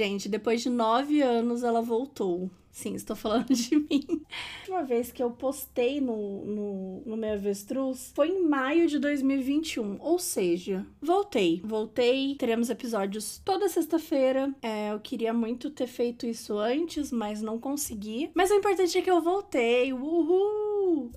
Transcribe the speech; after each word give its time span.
Gente, 0.00 0.30
depois 0.30 0.62
de 0.62 0.70
nove 0.70 1.20
anos 1.20 1.62
ela 1.62 1.82
voltou. 1.82 2.50
Sim, 2.70 2.94
estou 2.94 3.14
falando 3.14 3.52
de 3.52 3.76
mim. 3.76 4.06
A 4.08 4.60
última 4.60 4.82
vez 4.82 5.12
que 5.12 5.22
eu 5.22 5.30
postei 5.30 6.00
no, 6.00 6.42
no, 6.46 7.02
no 7.04 7.16
meu 7.18 7.34
avestruz 7.34 8.10
foi 8.14 8.28
em 8.28 8.48
maio 8.48 8.88
de 8.88 8.98
2021. 8.98 9.98
Ou 10.00 10.18
seja, 10.18 10.86
voltei. 11.02 11.60
Voltei. 11.62 12.34
Teremos 12.36 12.70
episódios 12.70 13.42
toda 13.44 13.68
sexta-feira. 13.68 14.54
É, 14.62 14.90
eu 14.90 15.00
queria 15.00 15.34
muito 15.34 15.68
ter 15.68 15.86
feito 15.86 16.24
isso 16.24 16.56
antes, 16.56 17.12
mas 17.12 17.42
não 17.42 17.58
consegui. 17.58 18.30
Mas 18.34 18.50
o 18.50 18.54
importante 18.54 18.96
é 18.96 19.02
que 19.02 19.10
eu 19.10 19.20
voltei. 19.20 19.92
Uhul! 19.92 20.59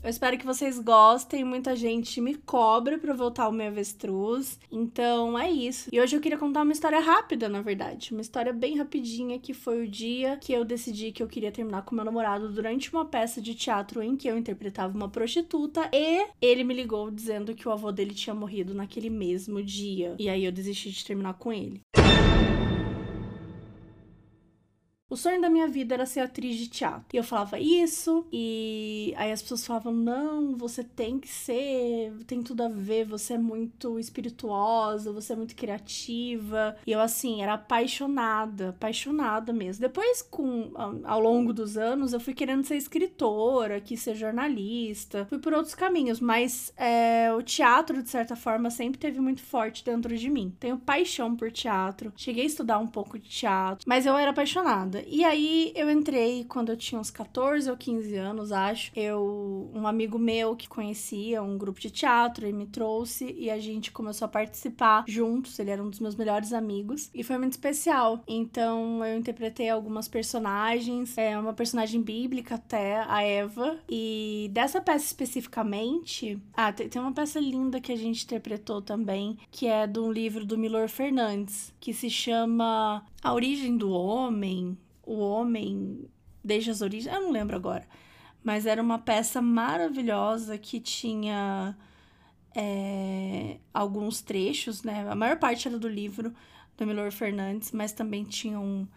Eu 0.02 0.10
espero 0.10 0.38
que 0.38 0.46
vocês 0.46 0.80
gostem. 0.80 1.44
Muita 1.44 1.76
gente 1.76 2.22
me 2.22 2.36
cobra 2.36 2.98
pra 2.98 3.14
voltar 3.14 3.44
ao 3.44 3.52
meu 3.52 3.68
avestruz. 3.68 4.60
Então 4.72 5.38
é 5.38 5.50
isso. 5.50 5.90
E 5.92 6.00
hoje 6.00 6.16
eu 6.16 6.22
queria 6.22 6.38
contar 6.38 6.62
uma 6.62 6.72
história 6.72 7.00
rápida, 7.00 7.50
na 7.50 7.62
verdade. 7.62 8.12
Uma 8.12 8.22
história 8.22 8.54
bem 8.54 8.78
rapidinha 8.78 9.40
que 9.40 9.54
foi 9.54 9.84
o 9.84 9.88
dia 9.88 10.38
que 10.38 10.54
eu 10.54 10.64
decidi 10.64 11.12
que 11.12 11.22
eu 11.22 11.28
queria 11.28 11.52
terminar 11.52 11.84
com 11.84 11.96
meu 11.96 12.06
namorado 12.06 12.52
durante 12.52 12.92
uma 12.94 13.06
peça 13.06 13.42
de 13.42 13.54
teatro 13.54 14.02
em 14.02 14.16
que 14.16 14.28
eu 14.28 14.38
interpretava 14.38 14.96
uma 14.96 15.10
prostituta 15.10 15.90
e 15.94 16.28
ele 16.42 16.64
me 16.64 16.74
ligou 16.74 17.12
dizendo 17.12 17.54
que 17.54 17.68
o 17.68 17.72
avô 17.72 17.92
dele 17.92 18.14
tinha 18.14 18.34
morrido 18.34 18.74
naquele 18.74 19.10
mesmo 19.10 19.62
dia. 19.64 20.16
E 20.20 20.30
aí 20.30 20.46
eu 20.46 20.52
desisti 20.52 20.92
de 20.92 21.06
terminar 21.06 21.34
com 21.36 21.52
ele. 21.52 21.82
O 25.14 25.16
sonho 25.16 25.40
da 25.40 25.48
minha 25.48 25.68
vida 25.68 25.94
era 25.94 26.08
ser 26.08 26.22
atriz 26.22 26.58
de 26.58 26.68
teatro. 26.68 27.06
E 27.14 27.18
eu 27.18 27.24
falava 27.24 27.60
isso, 27.60 28.26
e 28.34 29.14
aí 29.16 29.32
as 29.32 29.44
pessoas 29.44 29.64
falavam: 29.64 29.94
não, 29.94 30.58
você 30.58 30.84
tem 30.84 31.20
que 31.20 31.28
ser, 31.28 32.12
tem 32.26 32.42
tudo 32.42 32.64
a 32.64 32.68
ver, 32.68 33.06
você 33.06 33.34
é 33.34 33.38
muito 33.38 34.00
espirituosa, 34.00 35.14
você 35.14 35.34
é 35.34 35.36
muito 35.36 35.56
criativa. 35.56 36.76
E 36.88 36.92
eu, 36.92 37.00
assim, 37.00 37.44
era 37.44 37.54
apaixonada, 37.54 38.70
apaixonada 38.70 39.54
mesmo. 39.54 39.82
Depois, 39.82 40.24
com 40.24 40.72
ao 41.04 41.20
longo 41.20 41.54
dos 41.54 41.78
anos, 41.78 42.12
eu 42.12 42.20
fui 42.20 42.34
querendo 42.34 42.64
ser 42.64 42.78
escritora, 42.78 43.80
quis 43.80 44.02
ser 44.02 44.16
jornalista, 44.16 45.28
fui 45.30 45.38
por 45.38 45.54
outros 45.54 45.76
caminhos, 45.76 46.20
mas 46.20 46.74
é, 46.76 47.32
o 47.38 47.44
teatro, 47.44 48.02
de 48.02 48.10
certa 48.10 48.36
forma, 48.36 48.72
sempre 48.72 48.98
teve 48.98 49.20
muito 49.20 49.44
forte 49.44 49.86
dentro 49.86 50.18
de 50.18 50.28
mim. 50.28 50.52
Tenho 50.60 50.80
paixão 50.80 51.36
por 51.36 51.52
teatro, 51.52 52.12
cheguei 52.16 52.46
a 52.46 52.48
estudar 52.48 52.80
um 52.80 52.88
pouco 52.88 53.20
de 53.20 53.30
teatro, 53.30 53.86
mas 53.88 54.08
eu 54.08 54.18
era 54.18 54.32
apaixonada. 54.32 55.03
E 55.08 55.24
aí 55.24 55.72
eu 55.76 55.90
entrei 55.90 56.46
quando 56.46 56.70
eu 56.70 56.78
tinha 56.78 57.00
uns 57.00 57.12
14 57.12 57.70
ou 57.70 57.78
15 57.78 58.16
anos, 58.16 58.52
acho. 58.52 58.92
Eu, 58.96 59.70
um 59.74 59.88
amigo 59.88 60.18
meu 60.18 60.56
que 60.56 60.68
conhecia 60.68 61.42
um 61.42 61.58
grupo 61.58 61.80
de 61.80 61.90
teatro, 61.90 62.46
ele 62.46 62.58
me 62.58 62.68
trouxe 62.68 63.34
e 63.38 63.50
a 63.50 63.60
gente 63.60 63.92
começou 63.92 64.26
a 64.26 64.30
participar 64.30 65.04
juntos. 65.08 65.58
Ele 65.60 65.72
era 65.72 65.84
um 65.84 65.90
dos 65.90 66.00
meus 66.00 66.16
melhores 66.16 66.54
amigos 66.54 67.10
e 67.14 67.24
foi 67.24 67.38
muito 67.38 67.54
especial. 67.54 68.24
Então 68.28 69.06
eu 69.06 69.18
interpretei 69.18 69.70
algumas 69.70 70.08
personagens, 70.08 71.18
é 71.18 71.38
uma 71.38 71.54
personagem 71.54 72.02
bíblica 72.02 72.56
até, 72.56 73.04
a 73.08 73.22
Eva. 73.24 73.78
E 73.90 74.50
dessa 74.54 74.82
peça 74.82 75.06
especificamente, 75.06 76.40
ah, 76.54 76.72
tem, 76.72 76.90
tem 76.90 77.02
uma 77.02 77.14
peça 77.14 77.40
linda 77.40 77.82
que 77.82 77.92
a 77.92 77.98
gente 77.98 78.24
interpretou 78.24 78.82
também, 78.82 79.38
que 79.52 79.68
é 79.68 79.88
de 79.88 80.00
um 80.00 80.12
livro 80.12 80.46
do 80.46 80.58
Milor 80.58 80.88
Fernandes, 80.88 81.74
que 81.80 81.94
se 81.94 82.10
chama 82.10 83.06
A 83.22 83.34
Origem 83.34 83.78
do 83.78 83.92
Homem 83.92 84.78
o 85.06 85.18
homem 85.20 86.10
desde 86.44 86.72
as 86.72 86.82
origens, 86.82 87.14
eu 87.14 87.22
não 87.22 87.32
lembro 87.32 87.56
agora, 87.56 87.88
mas 88.44 88.66
era 88.66 88.82
uma 88.82 89.00
peça 89.00 89.42
maravilhosa 89.42 90.58
que 90.58 90.80
tinha 90.80 91.78
é, 92.56 93.58
alguns 93.74 94.22
trechos, 94.22 94.84
né? 94.84 95.08
A 95.10 95.16
maior 95.16 95.38
parte 95.38 95.68
era 95.68 95.80
do 95.80 95.88
livro 95.88 96.34
do 96.78 96.86
Milor 96.86 97.12
Fernandes, 97.12 97.72
mas 97.72 97.94
também 97.94 98.24
tinham 98.24 98.88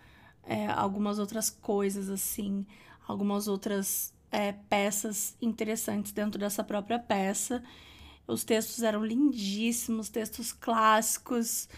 é, 0.43 0.67
algumas 0.67 1.19
outras 1.19 1.49
coisas, 1.49 2.09
assim, 2.09 2.67
algumas 3.07 3.47
outras 3.47 4.13
é, 4.31 4.53
peças 4.53 5.37
interessantes 5.41 6.13
dentro 6.13 6.41
dessa 6.41 6.65
própria 6.65 6.99
peça. 6.99 7.63
Os 8.27 8.43
textos 8.43 8.83
eram 8.83 9.05
lindíssimos, 9.05 10.09
textos 10.09 10.53
clássicos 10.53 11.69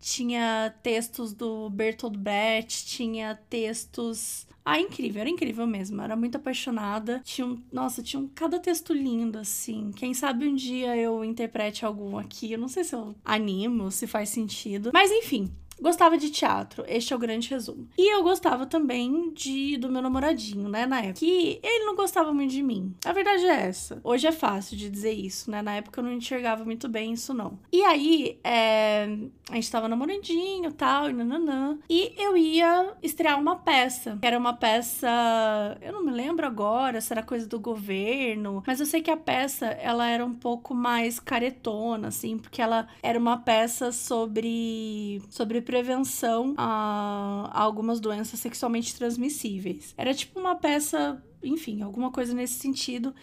tinha 0.00 0.74
textos 0.82 1.32
do 1.32 1.68
Bertolt 1.70 2.16
Brecht, 2.16 2.86
tinha 2.86 3.38
textos. 3.48 4.46
Ah, 4.64 4.78
incrível, 4.78 5.20
era 5.22 5.30
incrível 5.30 5.66
mesmo. 5.66 6.00
Era 6.02 6.14
muito 6.14 6.36
apaixonada. 6.36 7.20
Tinha 7.24 7.46
um, 7.46 7.62
nossa, 7.72 8.02
tinha 8.02 8.20
um, 8.20 8.28
cada 8.28 8.58
texto 8.58 8.92
lindo, 8.92 9.38
assim. 9.38 9.90
Quem 9.96 10.12
sabe 10.12 10.46
um 10.46 10.54
dia 10.54 10.96
eu 10.96 11.24
interprete 11.24 11.84
algum 11.84 12.18
aqui. 12.18 12.52
Eu 12.52 12.58
não 12.58 12.68
sei 12.68 12.84
se 12.84 12.94
eu 12.94 13.14
animo, 13.24 13.90
se 13.90 14.06
faz 14.06 14.28
sentido. 14.28 14.90
Mas 14.92 15.10
enfim, 15.10 15.50
Gostava 15.80 16.18
de 16.18 16.30
teatro, 16.30 16.84
este 16.86 17.12
é 17.12 17.16
o 17.16 17.18
grande 17.18 17.50
resumo. 17.50 17.88
E 17.96 18.14
eu 18.14 18.22
gostava 18.22 18.66
também 18.66 19.32
de 19.32 19.76
do 19.76 19.88
meu 19.88 20.02
namoradinho, 20.02 20.68
né, 20.68 20.86
na 20.86 21.00
época. 21.00 21.20
Que 21.20 21.60
ele 21.62 21.84
não 21.84 21.96
gostava 21.96 22.32
muito 22.32 22.50
de 22.50 22.62
mim. 22.62 22.94
A 23.04 23.12
verdade 23.12 23.44
é 23.46 23.66
essa. 23.68 24.00
Hoje 24.02 24.26
é 24.26 24.32
fácil 24.32 24.76
de 24.76 24.88
dizer 24.88 25.12
isso, 25.12 25.50
né? 25.50 25.62
Na 25.62 25.74
época 25.74 26.00
eu 26.00 26.04
não 26.04 26.12
enxergava 26.12 26.64
muito 26.64 26.88
bem 26.88 27.12
isso, 27.12 27.32
não. 27.32 27.58
E 27.72 27.82
aí, 27.82 28.38
é... 28.42 29.08
a 29.50 29.54
gente 29.54 29.70
tava 29.70 29.88
namorandinho 29.88 30.72
tal, 30.72 31.10
e 31.10 31.12
nananã. 31.12 31.78
E 31.88 32.12
eu 32.16 32.36
ia 32.36 32.94
estrear 33.02 33.38
uma 33.38 33.56
peça. 33.56 34.18
Era 34.22 34.38
uma 34.38 34.54
peça. 34.54 35.08
Eu 35.80 35.92
não 35.92 36.04
me 36.04 36.10
lembro 36.10 36.46
agora 36.46 37.00
se 37.00 37.12
era 37.12 37.22
coisa 37.22 37.46
do 37.46 37.60
governo, 37.60 38.62
mas 38.66 38.80
eu 38.80 38.86
sei 38.86 39.02
que 39.02 39.10
a 39.10 39.16
peça 39.16 39.66
ela 39.66 40.08
era 40.08 40.24
um 40.24 40.34
pouco 40.34 40.74
mais 40.74 41.20
caretona, 41.20 42.08
assim, 42.08 42.38
porque 42.38 42.60
ela 42.60 42.88
era 43.02 43.18
uma 43.18 43.38
peça 43.38 43.92
sobre. 43.92 45.22
sobre 45.30 45.60
prevenção 45.68 46.54
a, 46.56 47.50
a 47.52 47.60
algumas 47.60 48.00
doenças 48.00 48.40
sexualmente 48.40 48.96
transmissíveis. 48.96 49.92
Era 49.98 50.14
tipo 50.14 50.40
uma 50.40 50.56
peça, 50.56 51.22
enfim, 51.42 51.82
alguma 51.82 52.10
coisa 52.10 52.32
nesse 52.32 52.54
sentido 52.54 53.14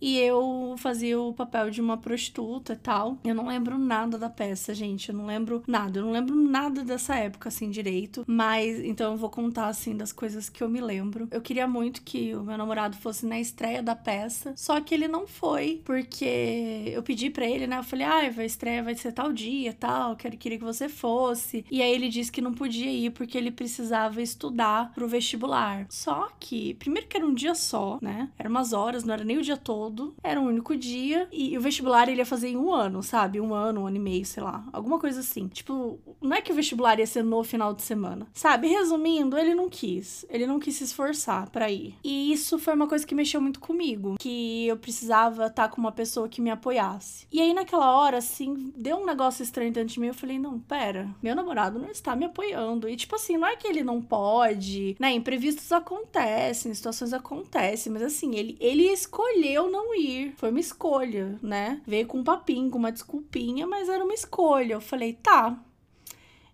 e 0.00 0.18
eu 0.18 0.74
fazia 0.78 1.20
o 1.20 1.32
papel 1.32 1.70
de 1.70 1.80
uma 1.80 1.96
prostituta 1.96 2.72
e 2.72 2.76
tal. 2.76 3.18
Eu 3.24 3.34
não 3.34 3.46
lembro 3.46 3.78
nada 3.78 4.18
da 4.18 4.30
peça, 4.30 4.74
gente. 4.74 5.08
Eu 5.08 5.14
não 5.14 5.26
lembro 5.26 5.62
nada. 5.66 5.98
Eu 5.98 6.04
não 6.04 6.12
lembro 6.12 6.34
nada 6.34 6.84
dessa 6.84 7.16
época, 7.16 7.48
assim, 7.48 7.70
direito. 7.70 8.24
Mas, 8.26 8.78
então 8.80 9.12
eu 9.12 9.18
vou 9.18 9.30
contar, 9.30 9.68
assim, 9.68 9.96
das 9.96 10.12
coisas 10.12 10.48
que 10.48 10.62
eu 10.62 10.68
me 10.68 10.80
lembro. 10.80 11.28
Eu 11.30 11.40
queria 11.40 11.66
muito 11.66 12.02
que 12.02 12.34
o 12.34 12.42
meu 12.42 12.56
namorado 12.56 12.96
fosse 12.96 13.26
na 13.26 13.40
estreia 13.40 13.82
da 13.82 13.96
peça. 13.96 14.52
Só 14.56 14.80
que 14.80 14.94
ele 14.94 15.08
não 15.08 15.26
foi, 15.26 15.82
porque 15.84 16.92
eu 16.92 17.02
pedi 17.02 17.30
para 17.30 17.46
ele, 17.46 17.66
né? 17.66 17.78
Eu 17.78 17.84
falei, 17.84 18.06
ah, 18.06 18.32
a 18.38 18.44
estreia 18.44 18.82
vai 18.82 18.94
ser 18.94 19.12
tal 19.12 19.32
dia 19.32 19.72
tal. 19.72 20.16
Quero, 20.16 20.36
queria 20.36 20.58
que 20.58 20.64
você 20.64 20.88
fosse. 20.88 21.64
E 21.70 21.82
aí 21.82 21.92
ele 21.92 22.08
disse 22.08 22.30
que 22.30 22.40
não 22.40 22.52
podia 22.52 22.90
ir 22.90 23.10
porque 23.10 23.36
ele 23.36 23.50
precisava 23.50 24.22
estudar 24.22 24.92
pro 24.92 25.08
vestibular. 25.08 25.86
Só 25.88 26.28
que, 26.38 26.74
primeiro 26.74 27.08
que 27.08 27.16
era 27.16 27.26
um 27.26 27.34
dia 27.34 27.54
só, 27.54 27.98
né? 28.02 28.30
Era 28.38 28.48
umas 28.48 28.72
horas, 28.72 29.04
não 29.04 29.14
era 29.14 29.24
nem 29.24 29.38
o 29.38 29.42
dia 29.42 29.56
todo 29.56 29.87
todo. 29.88 30.14
Era 30.22 30.40
um 30.40 30.46
único 30.46 30.76
dia. 30.76 31.28
E 31.32 31.56
o 31.56 31.60
vestibular 31.60 32.08
ele 32.08 32.20
ia 32.20 32.26
fazer 32.26 32.48
em 32.48 32.56
um 32.56 32.72
ano, 32.72 33.02
sabe? 33.02 33.40
Um 33.40 33.54
ano, 33.54 33.82
um 33.82 33.86
ano 33.86 33.96
e 33.96 34.00
meio, 34.00 34.24
sei 34.24 34.42
lá. 34.42 34.64
Alguma 34.72 34.98
coisa 34.98 35.20
assim. 35.20 35.48
Tipo, 35.48 35.98
não 36.20 36.36
é 36.36 36.42
que 36.42 36.52
o 36.52 36.54
vestibular 36.54 36.98
ia 36.98 37.06
ser 37.06 37.24
no 37.24 37.42
final 37.42 37.74
de 37.74 37.82
semana. 37.82 38.26
Sabe? 38.34 38.68
Resumindo, 38.68 39.38
ele 39.38 39.54
não 39.54 39.68
quis. 39.68 40.24
Ele 40.28 40.46
não 40.46 40.60
quis 40.60 40.76
se 40.76 40.84
esforçar 40.84 41.50
para 41.50 41.70
ir. 41.70 41.94
E 42.04 42.32
isso 42.32 42.58
foi 42.58 42.74
uma 42.74 42.86
coisa 42.86 43.06
que 43.06 43.14
mexeu 43.14 43.40
muito 43.40 43.60
comigo. 43.60 44.16
Que 44.18 44.66
eu 44.66 44.76
precisava 44.76 45.46
estar 45.46 45.68
com 45.68 45.80
uma 45.80 45.92
pessoa 45.92 46.28
que 46.28 46.40
me 46.40 46.50
apoiasse. 46.50 47.26
E 47.32 47.40
aí, 47.40 47.54
naquela 47.54 47.96
hora, 47.96 48.18
assim, 48.18 48.72
deu 48.76 48.98
um 48.98 49.06
negócio 49.06 49.42
estranho 49.42 49.72
dentro 49.72 49.94
de 49.94 50.00
mim. 50.00 50.08
Eu 50.08 50.14
falei, 50.14 50.38
não, 50.38 50.58
pera. 50.58 51.08
Meu 51.22 51.34
namorado 51.34 51.78
não 51.78 51.90
está 51.90 52.14
me 52.14 52.26
apoiando. 52.26 52.88
E, 52.88 52.96
tipo 52.96 53.14
assim, 53.14 53.36
não 53.36 53.48
é 53.48 53.56
que 53.56 53.66
ele 53.66 53.82
não 53.82 54.00
pode, 54.00 54.96
né? 54.98 55.12
Imprevistos 55.12 55.72
acontecem, 55.72 56.74
situações 56.74 57.12
acontecem. 57.12 57.92
Mas, 57.92 58.02
assim, 58.02 58.34
ele, 58.34 58.56
ele 58.60 58.84
escolheu 58.84 59.70
não 59.70 59.77
não 59.84 59.94
ir. 59.94 60.32
Foi 60.36 60.50
uma 60.50 60.60
escolha, 60.60 61.38
né? 61.42 61.80
Veio 61.86 62.06
com 62.06 62.18
um 62.18 62.24
papinho, 62.24 62.70
com 62.70 62.78
uma 62.78 62.92
desculpinha, 62.92 63.66
mas 63.66 63.88
era 63.88 64.04
uma 64.04 64.14
escolha. 64.14 64.74
Eu 64.74 64.80
falei, 64.80 65.14
tá. 65.14 65.58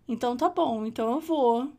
Então 0.07 0.37
tá 0.37 0.49
bom, 0.49 0.85
então 0.85 1.13
eu 1.13 1.21
vou. 1.21 1.73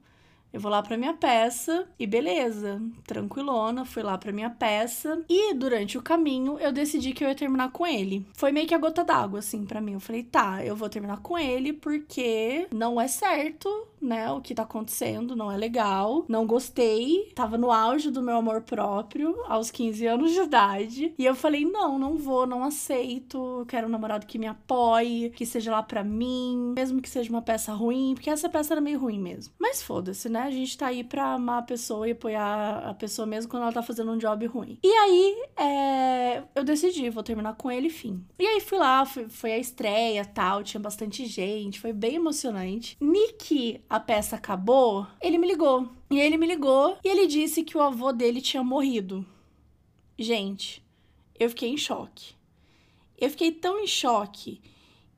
Eu 0.52 0.62
vou 0.62 0.72
lá 0.72 0.82
para 0.82 0.96
minha 0.96 1.14
peça 1.14 1.86
e 2.00 2.08
beleza, 2.08 2.82
tranquilona, 3.06 3.84
fui 3.84 4.02
lá 4.02 4.18
para 4.18 4.32
minha 4.32 4.50
peça 4.50 5.22
e 5.28 5.54
durante 5.54 5.98
o 5.98 6.02
caminho 6.02 6.58
eu 6.60 6.72
decidi 6.72 7.12
que 7.12 7.26
eu 7.26 7.28
ia 7.28 7.36
terminar 7.36 7.74
com 7.74 7.86
ele. 7.86 8.26
Foi 8.34 8.54
meio 8.54 8.66
que 8.66 8.74
a 8.74 8.78
gota 8.78 9.04
d'água 9.04 9.40
assim 9.40 9.66
para 9.66 9.82
mim. 9.82 9.94
Eu 9.94 10.00
falei: 10.00 10.24
"Tá, 10.24 10.66
eu 10.66 10.74
vou 10.74 10.88
terminar 10.88 11.18
com 11.18 11.38
ele 11.38 11.74
porque 11.74 12.68
não 12.72 13.02
é 13.02 13.08
certo 13.10 13.70
né? 14.02 14.32
O 14.32 14.42
que 14.42 14.56
tá 14.56 14.64
acontecendo 14.64 15.36
não 15.36 15.52
é 15.52 15.58
legal. 15.58 16.26
Não 16.28 16.46
gostei. 16.46 17.32
Tava 17.36 17.58
no 17.58 17.72
auge 17.72 18.12
do 18.12 18.22
meu 18.22 18.38
amor 18.38 18.62
próprio, 18.62 19.36
aos 19.48 19.72
15 19.72 20.06
anos 20.06 20.32
de 20.32 20.40
idade. 20.40 21.14
E 21.18 21.26
eu 21.26 21.36
falei: 21.36 21.66
não, 21.66 21.98
não 21.98 22.18
vou, 22.18 22.46
não 22.46 22.64
aceito. 22.64 23.66
Quero 23.68 23.88
um 23.88 23.92
namorado 23.92 24.26
que 24.26 24.38
me 24.38 24.48
apoie, 24.48 25.32
que 25.36 25.46
seja 25.46 25.72
lá 25.72 25.84
pra 25.84 26.04
mim, 26.04 26.74
mesmo 26.76 27.02
que 27.02 27.10
seja 27.10 27.30
uma 27.30 27.42
peça 27.42 27.74
ruim, 27.74 28.14
porque 28.14 28.30
essa 28.30 28.50
peça 28.50 28.74
era 28.74 28.82
meio 28.82 29.00
ruim 29.00 29.20
mesmo. 29.20 29.54
Mas 29.60 29.82
foda-se, 29.82 30.30
né? 30.30 30.42
A 30.42 30.52
gente 30.52 30.78
tá 30.78 30.88
aí 30.88 31.04
pra 31.04 31.34
amar 31.34 31.60
a 31.60 31.66
pessoa 31.66 32.08
e 32.08 32.12
apoiar 32.12 32.90
a 32.90 32.94
pessoa 32.94 33.26
mesmo 33.26 33.50
quando 33.50 33.64
ela 33.64 33.74
tá 33.74 33.82
fazendo 33.82 34.12
um 34.12 34.18
job 34.18 34.46
ruim. 34.46 34.78
E 34.84 34.92
aí, 34.92 35.44
é... 35.58 36.44
eu 36.56 36.64
decidi, 36.64 37.10
vou 37.10 37.24
terminar 37.24 37.56
com 37.56 37.72
ele, 37.72 37.90
fim. 37.90 38.24
E 38.38 38.46
aí 38.46 38.62
fui 38.62 38.78
lá, 38.78 39.06
fui, 39.06 39.28
foi 39.30 39.54
a 39.54 39.58
estreia 39.58 40.26
tal, 40.26 40.64
tinha 40.64 40.80
bastante 40.80 41.26
gente, 41.26 41.80
foi 41.80 41.94
bem 41.94 42.16
emocionante. 42.16 42.98
Nick, 43.00 43.82
peça 44.00 44.36
acabou, 44.36 45.08
ele 45.22 45.38
me 45.38 45.48
ligou. 45.48 45.90
E 46.10 46.20
ele 46.20 46.38
me 46.38 46.48
ligou 46.48 46.98
e 47.04 47.08
ele 47.08 47.28
disse 47.28 47.64
que 47.64 47.78
o 47.78 47.82
avô 47.82 48.12
dele 48.12 48.42
tinha 48.42 48.64
morrido. 48.64 49.26
Gente, 50.18 50.84
eu 51.38 51.50
fiquei 51.50 51.70
em 51.70 51.78
choque. 51.78 52.36
Eu 53.18 53.30
fiquei 53.30 53.52
tão 53.52 53.80
em 53.80 53.88
choque 53.88 54.62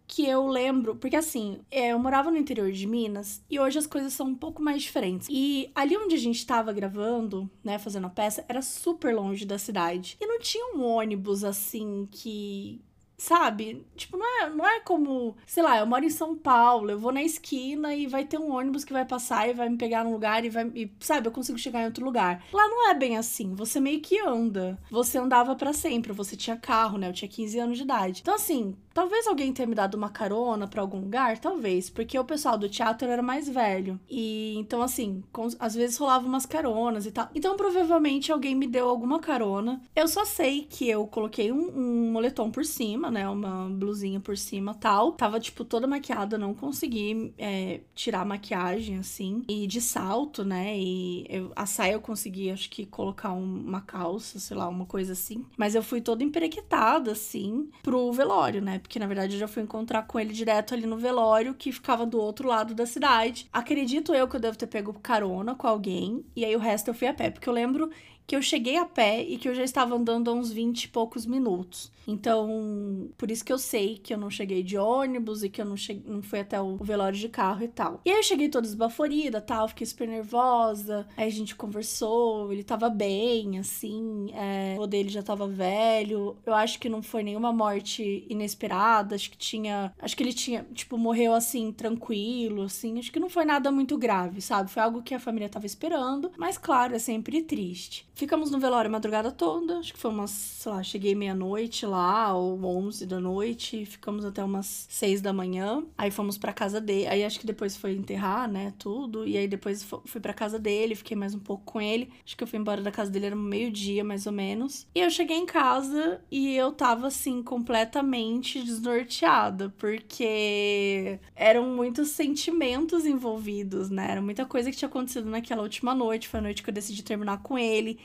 que 0.07 0.25
eu 0.25 0.47
lembro, 0.47 0.95
porque 0.95 1.17
assim, 1.17 1.59
é, 1.69 1.89
eu 1.91 1.99
morava 1.99 2.31
no 2.31 2.37
interior 2.37 2.71
de 2.71 2.87
Minas 2.87 3.43
e 3.49 3.59
hoje 3.59 3.77
as 3.77 3.85
coisas 3.85 4.13
são 4.13 4.27
um 4.27 4.35
pouco 4.35 4.61
mais 4.61 4.81
diferentes. 4.81 5.27
E 5.29 5.69
ali 5.75 5.97
onde 5.97 6.15
a 6.15 6.19
gente 6.19 6.45
tava 6.45 6.71
gravando, 6.71 7.49
né, 7.61 7.77
fazendo 7.77 8.07
a 8.07 8.09
peça, 8.09 8.45
era 8.47 8.61
super 8.61 9.13
longe 9.13 9.45
da 9.45 9.57
cidade. 9.57 10.17
E 10.21 10.25
não 10.25 10.39
tinha 10.39 10.73
um 10.73 10.83
ônibus 10.83 11.43
assim 11.43 12.07
que 12.09 12.81
Sabe? 13.17 13.85
Tipo, 13.95 14.15
não 14.15 14.43
é, 14.43 14.49
não 14.49 14.67
é 14.67 14.79
como, 14.79 15.35
sei 15.45 15.63
lá, 15.63 15.79
eu 15.79 15.87
moro 15.87 16.05
em 16.05 16.09
São 16.09 16.37
Paulo, 16.37 16.91
eu 16.91 16.99
vou 16.99 17.11
na 17.11 17.23
esquina 17.23 17.95
e 17.95 18.05
vai 18.05 18.25
ter 18.25 18.37
um 18.37 18.51
ônibus 18.51 18.85
que 18.85 18.93
vai 18.93 19.05
passar 19.05 19.49
e 19.49 19.53
vai 19.53 19.67
me 19.69 19.77
pegar 19.77 20.03
num 20.03 20.11
lugar 20.11 20.45
e 20.45 20.49
vai. 20.49 20.71
E, 20.75 20.91
sabe, 20.99 21.27
eu 21.27 21.31
consigo 21.31 21.57
chegar 21.57 21.81
em 21.81 21.85
outro 21.85 22.05
lugar. 22.05 22.45
Lá 22.53 22.67
não 22.67 22.89
é 22.89 22.93
bem 22.93 23.17
assim. 23.17 23.55
Você 23.55 23.79
meio 23.79 24.01
que 24.01 24.19
anda. 24.19 24.79
Você 24.91 25.17
andava 25.17 25.55
para 25.55 25.73
sempre, 25.73 26.13
você 26.13 26.35
tinha 26.35 26.55
carro, 26.55 26.97
né? 26.97 27.09
Eu 27.09 27.13
tinha 27.13 27.27
15 27.27 27.59
anos 27.59 27.77
de 27.77 27.83
idade. 27.83 28.21
Então, 28.21 28.35
assim, 28.35 28.77
Talvez 28.97 29.27
alguém 29.27 29.53
tenha 29.53 29.67
me 29.67 29.75
dado 29.75 29.93
uma 29.93 30.09
carona 30.09 30.67
para 30.67 30.81
algum 30.81 30.99
lugar, 30.99 31.37
talvez, 31.37 31.87
porque 31.87 32.17
o 32.17 32.25
pessoal 32.25 32.57
do 32.57 32.67
teatro 32.67 33.07
era 33.07 33.21
mais 33.21 33.47
velho. 33.47 33.99
E 34.09 34.55
então, 34.57 34.81
assim, 34.81 35.23
com, 35.31 35.47
às 35.59 35.75
vezes 35.75 35.97
rolava 35.97 36.25
umas 36.25 36.47
caronas 36.47 37.05
e 37.05 37.11
tal. 37.11 37.29
Então, 37.35 37.55
provavelmente 37.55 38.31
alguém 38.31 38.55
me 38.55 38.65
deu 38.65 38.89
alguma 38.89 39.19
carona. 39.19 39.79
Eu 39.95 40.07
só 40.07 40.25
sei 40.25 40.63
que 40.67 40.89
eu 40.89 41.05
coloquei 41.05 41.51
um, 41.51 41.77
um 41.77 42.11
moletom 42.11 42.49
por 42.49 42.65
cima, 42.65 43.06
né? 43.11 43.27
Uma 43.29 43.69
blusinha 43.69 44.19
por 44.19 44.37
cima 44.37 44.73
tal. 44.73 45.11
Tava, 45.11 45.39
tipo, 45.39 45.63
toda 45.63 45.85
maquiada, 45.85 46.37
não 46.37 46.53
consegui 46.53 47.33
é, 47.37 47.81
tirar 47.93 48.21
a 48.21 48.25
maquiagem, 48.25 48.97
assim. 48.97 49.43
E 49.47 49.67
de 49.67 49.81
salto, 49.81 50.43
né? 50.43 50.77
E 50.77 51.25
eu, 51.29 51.51
a 51.55 51.65
saia 51.65 51.93
eu 51.93 52.01
consegui, 52.01 52.49
acho 52.49 52.69
que, 52.69 52.85
colocar 52.85 53.31
um, 53.33 53.59
uma 53.65 53.81
calça, 53.81 54.39
sei 54.39 54.57
lá, 54.57 54.67
uma 54.67 54.85
coisa 54.85 55.13
assim. 55.13 55.45
Mas 55.57 55.75
eu 55.75 55.83
fui 55.83 56.01
toda 56.01 56.23
emperequetada, 56.23 57.11
assim, 57.11 57.69
pro 57.83 58.11
velório, 58.11 58.61
né? 58.61 58.79
porque 58.87 58.99
na 58.99 59.07
verdade 59.07 59.33
eu 59.33 59.39
já 59.39 59.47
fui 59.47 59.61
encontrar 59.63 60.03
com 60.03 60.19
ele 60.19 60.33
direto 60.33 60.73
ali 60.73 60.87
no 60.87 60.97
velório, 60.97 61.53
que 61.53 61.71
ficava 61.71 62.05
do 62.05 62.19
outro 62.19 62.47
lado 62.47 62.73
da 62.73 62.85
cidade. 62.85 63.47
Acredito 63.51 64.13
eu 64.13 64.27
que 64.27 64.35
eu 64.35 64.39
devo 64.39 64.57
ter 64.57 64.67
pego 64.67 64.93
carona 64.93 65.53
com 65.55 65.67
alguém, 65.67 66.23
e 66.35 66.45
aí 66.45 66.55
o 66.55 66.59
resto 66.59 66.89
eu 66.89 66.93
fui 66.93 67.07
a 67.07 67.13
pé, 67.13 67.29
porque 67.29 67.47
eu 67.47 67.53
lembro 67.53 67.89
que 68.25 68.35
eu 68.35 68.41
cheguei 68.41 68.75
a 68.75 68.85
pé 68.85 69.21
e 69.21 69.37
que 69.37 69.47
eu 69.47 69.55
já 69.55 69.63
estava 69.63 69.95
andando 69.95 70.29
há 70.29 70.33
uns 70.33 70.51
20 70.51 70.83
e 70.83 70.87
poucos 70.89 71.25
minutos. 71.25 71.89
Então, 72.05 72.96
por 73.17 73.31
isso 73.31 73.43
que 73.43 73.51
eu 73.51 73.57
sei 73.57 73.97
que 73.97 74.13
eu 74.13 74.17
não 74.17 74.29
cheguei 74.29 74.63
de 74.63 74.77
ônibus 74.77 75.43
e 75.43 75.49
que 75.49 75.61
eu 75.61 75.65
não, 75.65 75.77
cheguei, 75.77 76.11
não 76.11 76.21
fui 76.21 76.39
até 76.39 76.59
o 76.59 76.77
velório 76.77 77.17
de 77.17 77.29
carro 77.29 77.63
e 77.63 77.67
tal. 77.67 78.01
E 78.05 78.09
aí 78.09 78.17
eu 78.17 78.23
cheguei 78.23 78.49
toda 78.49 78.67
esbaforida, 78.67 79.41
tal, 79.41 79.67
fiquei 79.67 79.85
super 79.85 80.07
nervosa. 80.07 81.07
Aí 81.15 81.27
a 81.27 81.31
gente 81.31 81.55
conversou, 81.55 82.51
ele 82.51 82.63
tava 82.63 82.89
bem, 82.89 83.59
assim, 83.59 84.31
é, 84.33 84.75
o 84.79 84.87
dele 84.87 85.09
já 85.09 85.21
tava 85.21 85.47
velho. 85.47 86.37
Eu 86.45 86.53
acho 86.53 86.79
que 86.79 86.89
não 86.89 87.01
foi 87.01 87.23
nenhuma 87.23 87.51
morte 87.51 88.25
inesperada, 88.29 89.15
acho 89.15 89.31
que 89.31 89.37
tinha, 89.37 89.93
acho 89.99 90.15
que 90.15 90.23
ele 90.23 90.33
tinha, 90.33 90.65
tipo, 90.73 90.97
morreu 90.97 91.33
assim 91.33 91.71
tranquilo, 91.71 92.63
assim, 92.63 92.99
acho 92.99 93.11
que 93.11 93.19
não 93.19 93.29
foi 93.29 93.45
nada 93.45 93.71
muito 93.71 93.97
grave, 93.97 94.41
sabe? 94.41 94.71
Foi 94.71 94.81
algo 94.81 95.01
que 95.01 95.13
a 95.13 95.19
família 95.19 95.49
tava 95.49 95.65
esperando, 95.65 96.31
mas 96.37 96.57
claro, 96.57 96.95
é 96.95 96.99
sempre 96.99 97.41
triste. 97.41 98.07
Ficamos 98.15 98.51
no 98.51 98.59
velório 98.59 98.89
a 98.89 98.91
madrugada 98.91 99.31
toda, 99.31 99.79
acho 99.79 99.93
que 99.93 99.99
foi 99.99 100.11
umas, 100.11 100.31
sei 100.31 100.71
lá, 100.71 100.83
cheguei 100.83 101.15
meia-noite 101.15 101.85
lá, 101.85 102.33
ou 102.33 102.63
11 102.63 102.86
da 103.05 103.19
noite, 103.19 103.85
ficamos 103.85 104.25
até 104.25 104.43
umas 104.43 104.87
6 104.89 105.21
da 105.21 105.33
manhã. 105.33 105.83
Aí 105.97 106.09
fomos 106.11 106.37
pra 106.37 106.53
casa 106.53 106.79
dele, 106.79 107.07
aí 107.07 107.23
acho 107.23 107.39
que 107.39 107.45
depois 107.45 107.75
foi 107.75 107.93
enterrar, 107.93 108.49
né, 108.49 108.73
tudo, 108.79 109.27
e 109.27 109.37
aí 109.37 109.47
depois 109.47 109.87
fui 110.05 110.21
pra 110.21 110.33
casa 110.33 110.57
dele, 110.57 110.95
fiquei 110.95 111.15
mais 111.15 111.33
um 111.35 111.39
pouco 111.39 111.63
com 111.65 111.81
ele. 111.81 112.09
Acho 112.25 112.35
que 112.37 112.43
eu 112.43 112.47
fui 112.47 112.59
embora 112.59 112.81
da 112.81 112.91
casa 112.91 113.11
dele, 113.11 113.27
era 113.27 113.35
meio-dia 113.35 114.03
mais 114.03 114.25
ou 114.25 114.31
menos. 114.31 114.87
E 114.95 114.99
eu 114.99 115.09
cheguei 115.09 115.37
em 115.37 115.45
casa 115.45 116.21
e 116.31 116.55
eu 116.55 116.71
tava 116.71 117.07
assim, 117.07 117.43
completamente 117.43 118.61
desnorteada, 118.63 119.73
porque 119.77 121.19
eram 121.35 121.69
muitos 121.75 122.09
sentimentos 122.09 123.05
envolvidos, 123.05 123.89
né? 123.89 124.11
Era 124.11 124.21
muita 124.21 124.45
coisa 124.45 124.71
que 124.71 124.77
tinha 124.77 124.89
acontecido 124.89 125.29
naquela 125.29 125.61
última 125.61 125.93
noite, 125.93 126.27
foi 126.27 126.39
a 126.39 126.43
noite 126.43 126.63
que 126.63 126.69
eu 126.69 126.73
decidi 126.73 127.03
terminar 127.03 127.41
com 127.41 127.57
ele. 127.57 127.99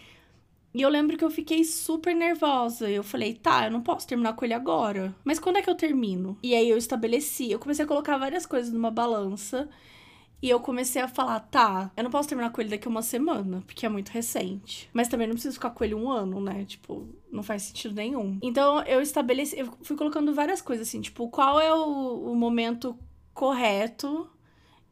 E 0.74 0.80
eu 0.80 0.88
lembro 0.88 1.16
que 1.16 1.24
eu 1.24 1.30
fiquei 1.30 1.64
super 1.64 2.14
nervosa. 2.14 2.90
Eu 2.90 3.02
falei, 3.02 3.34
tá, 3.34 3.66
eu 3.66 3.70
não 3.70 3.82
posso 3.82 4.06
terminar 4.06 4.34
com 4.34 4.44
ele 4.44 4.54
agora. 4.54 5.14
Mas 5.24 5.38
quando 5.38 5.58
é 5.58 5.62
que 5.62 5.68
eu 5.68 5.74
termino? 5.74 6.38
E 6.42 6.54
aí 6.54 6.68
eu 6.68 6.76
estabeleci, 6.76 7.50
eu 7.50 7.58
comecei 7.58 7.84
a 7.84 7.88
colocar 7.88 8.16
várias 8.16 8.46
coisas 8.46 8.72
numa 8.72 8.90
balança. 8.90 9.68
E 10.42 10.50
eu 10.50 10.58
comecei 10.58 11.00
a 11.00 11.06
falar, 11.06 11.38
tá, 11.38 11.92
eu 11.96 12.02
não 12.02 12.10
posso 12.10 12.28
terminar 12.28 12.50
com 12.50 12.60
ele 12.60 12.70
daqui 12.70 12.88
uma 12.88 13.00
semana, 13.00 13.62
porque 13.64 13.86
é 13.86 13.88
muito 13.88 14.08
recente. 14.08 14.90
Mas 14.92 15.06
também 15.06 15.28
não 15.28 15.34
preciso 15.34 15.54
ficar 15.54 15.70
com 15.70 15.84
ele 15.84 15.94
um 15.94 16.10
ano, 16.10 16.40
né? 16.40 16.64
Tipo, 16.64 17.08
não 17.30 17.44
faz 17.44 17.62
sentido 17.62 17.94
nenhum. 17.94 18.40
Então 18.42 18.82
eu 18.82 19.00
estabeleci, 19.00 19.56
eu 19.56 19.72
fui 19.82 19.96
colocando 19.96 20.34
várias 20.34 20.60
coisas 20.60 20.88
assim, 20.88 21.00
tipo, 21.00 21.28
qual 21.28 21.60
é 21.60 21.72
o, 21.72 22.32
o 22.32 22.34
momento 22.34 22.98
correto 23.32 24.28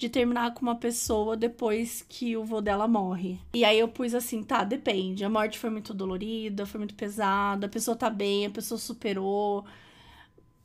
de 0.00 0.08
terminar 0.08 0.55
com 0.55 0.62
uma 0.62 0.76
pessoa 0.76 1.37
depois 1.37 2.02
que 2.08 2.35
o 2.35 2.43
vô 2.43 2.62
dela 2.62 2.88
morre. 2.88 3.38
E 3.52 3.67
aí 3.67 3.79
eu 3.79 3.87
pus 3.87 4.14
assim, 4.14 4.43
tá, 4.43 4.64
depende. 4.64 5.26
A 5.26 5.29
morte 5.29 5.58
foi 5.58 5.69
muito 5.69 5.93
dolorida, 5.93 6.64
foi 6.64 6.79
muito 6.79 6.94
pesada, 6.94 7.67
a 7.67 7.69
pessoa 7.69 7.94
tá 7.94 8.08
bem, 8.08 8.47
a 8.47 8.50
pessoa 8.50 8.79
superou. 8.79 9.62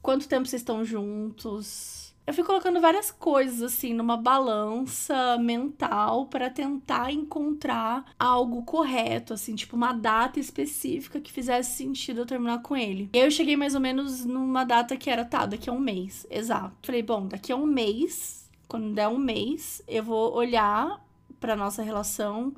Quanto 0.02 0.30
tempo 0.30 0.48
vocês 0.48 0.62
estão 0.62 0.86
juntos? 0.86 2.16
Eu 2.26 2.34
fui 2.34 2.46
colocando 2.46 2.80
várias 2.80 3.12
coisas 3.12 3.62
assim 3.62 3.94
numa 3.94 4.16
balança 4.16 5.38
mental 5.38 6.28
para 6.28 6.50
tentar 6.50 7.12
encontrar 7.12 8.06
algo 8.18 8.64
correto, 8.64 9.34
assim, 9.34 9.54
tipo 9.54 9.76
uma 9.76 9.92
data 9.92 10.40
específica 10.40 11.20
que 11.20 11.32
fizesse 11.32 11.76
sentido 11.76 12.22
eu 12.22 12.26
terminar 12.26 12.62
com 12.62 12.76
ele. 12.76 13.10
E 13.14 13.20
eu 13.20 13.30
cheguei 13.30 13.58
mais 13.58 13.76
ou 13.76 13.82
menos 13.82 14.24
numa 14.24 14.64
data 14.64 14.96
que 14.96 15.10
era, 15.10 15.26
tá, 15.26 15.46
daqui 15.46 15.70
a 15.70 15.74
um 15.74 15.80
mês, 15.80 16.26
exato. 16.32 16.74
Falei, 16.82 17.04
bom, 17.04 17.28
daqui 17.28 17.52
a 17.52 17.56
um 17.56 17.66
mês 17.66 18.44
quando 18.67 18.94
der 18.94 19.07
um 19.07 19.17
mês, 19.17 19.81
eu 19.88 20.03
vou 20.03 20.33
olhar 20.33 21.03
para 21.39 21.56
nossa 21.56 21.83
relação 21.83 22.53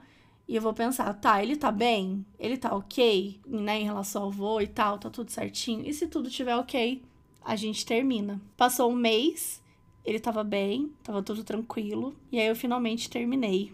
e 0.47 0.55
eu 0.55 0.61
vou 0.61 0.73
pensar, 0.73 1.13
tá, 1.13 1.43
ele 1.43 1.55
tá 1.55 1.71
bem? 1.71 2.25
Ele 2.39 2.57
tá 2.57 2.73
ok, 2.73 3.39
né, 3.45 3.81
em 3.81 3.83
relação 3.83 4.23
ao 4.23 4.31
vô 4.31 4.61
e 4.61 4.67
tal, 4.67 4.97
tá 4.97 5.09
tudo 5.09 5.29
certinho? 5.29 5.85
E 5.85 5.93
se 5.93 6.07
tudo 6.07 6.29
tiver 6.29 6.55
ok, 6.55 7.01
a 7.43 7.55
gente 7.55 7.85
termina. 7.85 8.41
Passou 8.55 8.91
um 8.91 8.95
mês, 8.95 9.61
ele 10.05 10.19
tava 10.19 10.43
bem, 10.43 10.91
tava 11.03 11.21
tudo 11.21 11.43
tranquilo, 11.43 12.15
e 12.31 12.39
aí 12.39 12.47
eu 12.47 12.55
finalmente 12.55 13.09
terminei. 13.09 13.73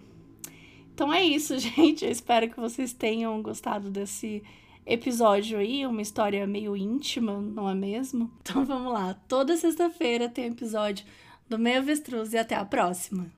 Então 0.93 1.13
é 1.13 1.23
isso, 1.23 1.57
gente. 1.59 2.05
Eu 2.05 2.11
espero 2.11 2.49
que 2.49 2.59
vocês 2.59 2.91
tenham 2.91 3.41
gostado 3.41 3.91
desse 3.91 4.43
episódio 4.85 5.59
aí, 5.59 5.85
uma 5.85 6.01
história 6.01 6.45
meio 6.45 6.75
íntima, 6.75 7.39
não 7.39 7.69
é 7.69 7.75
mesmo? 7.75 8.31
Então 8.41 8.65
vamos 8.65 8.91
lá. 8.91 9.13
Toda 9.27 9.55
sexta-feira 9.55 10.27
tem 10.27 10.45
episódio 10.45 11.05
do 11.53 11.59
Meio 11.59 11.77
Avestruz 11.77 12.33
e 12.33 12.37
até 12.37 12.55
a 12.55 12.65
próxima! 12.65 13.31